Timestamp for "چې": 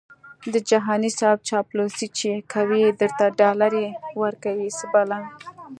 2.17-2.29